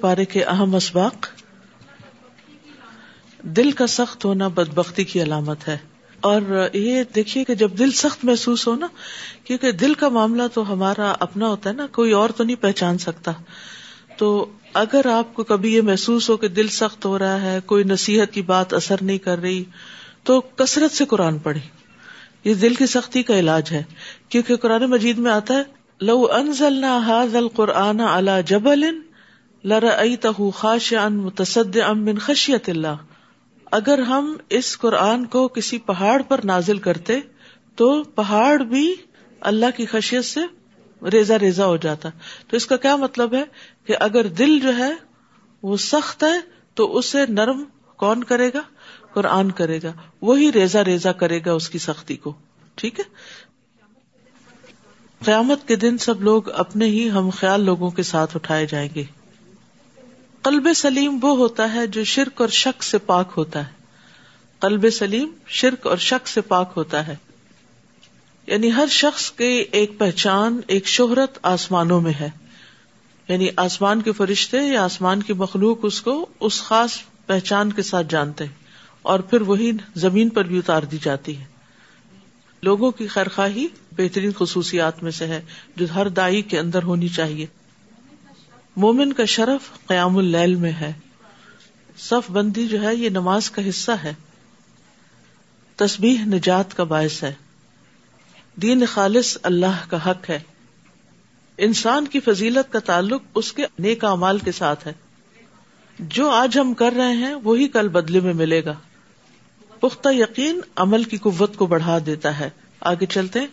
پارے 0.00 0.24
کے 0.24 0.44
اہم 0.44 0.74
اسباق، 0.74 1.26
دل 3.42 3.70
کا 3.70 3.86
سخت 3.86 4.24
ہونا 4.24 4.48
بدبختی 4.48 5.04
کی 5.04 5.22
علامت 5.22 5.68
ہے۔ 5.68 5.78
اور 6.20 6.68
یہ 6.72 7.02
دیکھیے 7.14 7.44
کہ 7.44 7.54
جب 7.54 7.70
دل 7.78 7.90
سخت 7.90 8.24
محسوس 8.24 8.66
ہو 8.66 8.74
نا، 8.74 8.86
کیونکہ 9.44 9.72
دل 9.72 9.94
کا 9.94 10.08
معاملہ 10.08 10.42
تو 10.54 10.72
ہمارا 10.72 11.14
اپنا 11.20 11.48
ہوتا 11.48 11.70
ہے 11.70 11.74
نا، 11.74 11.86
کوئی 11.86 12.12
اور 12.12 12.30
تو 12.30 12.44
نہیں 12.44 12.62
پہچان 12.62 12.98
سکتا۔ 12.98 13.32
تو 14.16 14.52
اگر 14.74 15.06
آپ 15.06 15.34
کو 15.34 15.44
کبھی 15.44 15.74
یہ 15.74 15.82
محسوس 15.82 16.30
ہو 16.30 16.36
کہ 16.36 16.48
دل 16.48 16.68
سخت 16.68 17.04
ہو 17.04 17.18
رہا 17.18 17.42
ہے، 17.42 17.58
کوئی 17.66 17.84
نصیحت 17.84 18.32
کی 18.32 18.42
بات 18.42 18.74
اثر 18.74 18.96
نہیں 19.00 19.18
کر 19.18 19.38
رہی، 19.38 19.64
تو 20.22 20.40
کثرت 20.40 20.92
سے 20.92 21.04
قرآن 21.04 21.38
پڑھے 21.38 21.60
یہ 22.44 22.54
دل 22.54 22.74
کی 22.74 22.86
سختی 22.86 23.22
کا 23.22 23.38
علاج 23.38 23.68
ہے۔ 23.72 23.82
کیونکہ 24.28 24.56
قرآن 24.56 24.84
مجید 24.84 25.18
میں 25.18 25.32
آتا 25.32 25.54
ہے، 25.54 25.62
لو 26.00 26.26
انزلنا 26.32 26.96
هذا 26.96 27.38
القرآن 27.38 28.00
على 28.00 28.32
جبل 28.46 29.09
لرأيته 29.64 30.50
خاشعا 30.54 31.08
متصدعا 31.08 31.92
من 31.92 32.18
خشية 32.18 32.64
اللہ 32.68 32.96
اگر 33.72 33.98
ہم 33.98 34.36
اس 34.48 34.78
قرآن 34.78 35.24
کو 35.24 35.48
کسی 35.48 35.78
پہاڑ 35.78 36.22
پر 36.22 36.40
نازل 36.44 36.78
کرتے، 36.78 37.20
تو 37.76 38.02
پہاڑ 38.02 38.62
بھی 38.62 38.94
اللہ 39.40 39.66
کی 39.76 39.86
خشیت 39.86 40.24
سے 40.24 40.40
ریزا 41.10 41.38
ریزا 41.38 41.66
ہو 41.66 41.76
جاتا۔ 41.76 42.08
تو 42.48 42.56
اس 42.56 42.66
کا 42.66 42.76
کیا 42.76 42.96
مطلب 42.96 43.34
ہے؟ 43.34 43.44
کہ 43.84 43.94
اگر 44.00 44.26
دل 44.26 44.60
جو 44.60 44.76
ہے، 44.76 44.92
وہ 45.62 45.76
سخت 45.76 46.24
ہے، 46.24 46.40
تو 46.74 46.98
اسے 46.98 47.26
نرم 47.28 47.64
کون 47.96 48.24
کرے 48.24 48.50
گا؟ 48.54 48.60
قرآن 49.14 49.50
کرے 49.50 49.80
گا۔ 49.82 49.92
وہی 50.22 50.52
ریزا 50.52 50.84
ریزا 50.84 51.12
کرے 51.12 51.40
گا 51.46 51.52
اس 51.52 51.70
کی 51.70 51.78
سختی 51.78 52.16
کو۔ 52.16 52.32
ٹھیک 52.74 53.00
ہے؟ 53.00 53.04
قیامت 55.24 55.68
کے 55.68 55.76
دن 55.76 55.98
سب 55.98 56.22
لوگ 56.22 56.50
اپنے 56.50 56.86
ہی 56.86 57.10
ہم 57.10 57.30
خیال 57.30 57.64
لوگوں 57.64 57.90
کے 57.90 58.02
ساتھ 58.02 58.36
اٹھائے 58.36 58.66
جائیں 58.66 58.88
گے۔ 58.94 59.19
قلب 60.42 60.68
سلیم 60.76 61.18
وہ 61.22 61.36
ہوتا 61.36 61.74
ہے 61.74 61.86
جو 61.86 62.04
شرک 62.04 62.40
اور 62.40 62.48
شک 62.48 62.82
سے 62.82 62.98
پاک 62.98 63.32
ہوتا 63.36 63.66
ہے۔ 63.66 63.72
قلب 64.58 64.90
سلیم 64.90 65.32
شرک 65.46 65.86
اور 65.86 65.96
شک 65.96 66.28
سے 66.28 66.40
پاک 66.40 66.72
ہوتا 66.76 67.06
ہے۔ 67.06 67.16
یعنی 68.46 68.72
ہر 68.72 68.86
شخص 68.90 69.32
کی 69.32 69.64
ایک 69.72 69.98
پہچان، 69.98 70.60
ایک 70.66 70.86
شہرت 70.86 71.38
آسمانوں 71.42 72.00
میں 72.00 72.12
ہے۔ 72.20 72.28
یعنی 73.28 73.48
آسمان 73.56 74.02
کے 74.02 74.12
فرشتے 74.12 74.58
یا 74.58 74.84
آسمان 74.84 75.22
کی 75.22 75.32
مخلوق 75.32 75.78
اس 75.82 76.00
کو 76.00 76.26
اس 76.40 76.62
خاص 76.62 76.90
پہچان 77.26 77.72
کے 77.72 77.82
ساتھ 77.82 78.06
جانتے 78.10 78.44
ہیں 78.44 78.52
اور 79.02 79.20
پھر 79.20 79.40
وہی 79.40 79.72
زمین 79.94 80.28
پر 80.28 80.44
بھی 80.44 80.58
اتار 80.58 80.82
دی 80.82 80.98
جاتی 81.02 81.38
ہے۔ 81.38 81.44
لوگوں 82.62 82.90
کی 82.90 83.06
خیرخواہی 83.06 83.66
بہترین 83.96 84.30
خصوصیات 84.38 85.02
میں 85.02 85.10
سے 85.10 85.26
ہے 85.26 85.42
جو 85.76 85.86
ہر 85.94 86.08
دائی 86.08 86.42
کے 86.42 86.58
اندر 86.58 86.82
ہونی 86.82 87.08
چاہیے۔ 87.08 87.46
مومن 88.76 89.12
کا 89.12 89.24
شرف 89.24 89.86
قیام 89.86 90.16
اللیل 90.16 90.54
میں 90.54 90.72
ہے۔ 90.72 90.92
صف 91.98 92.30
بندی 92.30 92.68
جو 92.68 92.82
ہے، 92.82 92.94
یہ 92.94 93.08
نماز 93.08 93.50
کا 93.50 93.68
حصہ 93.68 93.92
ہے۔ 93.92 94.14
تسبیح 95.76 96.18
نجات 96.24 96.76
کا 96.76 96.84
باعث 96.84 97.22
ہے۔ 97.22 97.34
دین 98.56 98.86
خالص 98.86 99.38
اللہ 99.42 99.90
کا 99.90 100.10
حق 100.10 100.30
ہے۔ 100.30 100.40
انسان 101.58 102.06
کی 102.06 102.20
فضیلت 102.20 102.72
کا 102.72 102.78
تعلق 102.78 103.22
اس 103.34 103.52
کے 103.52 103.66
نیک 103.78 104.04
امال 104.04 104.38
کے 104.38 104.52
ساتھ 104.52 104.86
ہے۔ 104.86 104.92
جو 105.98 106.30
آج 106.30 106.58
ہم 106.58 106.74
کر 106.74 106.92
رہے 106.96 107.12
ہیں، 107.12 107.34
وہی 107.34 107.68
کل 107.68 107.88
بدلے 107.88 108.20
میں 108.20 108.32
ملے 108.32 108.64
گا۔ 108.64 108.74
پختہ 109.80 110.08
یقین 110.12 110.60
عمل 110.76 111.04
کی 111.04 111.16
قوت 111.16 111.56
کو 111.56 111.66
بڑھا 111.66 111.98
دیتا 112.06 112.38
ہے۔ 112.38 112.50
آگے 112.80 113.06
چلتے 113.06 113.40
ہیں۔ 113.40 113.46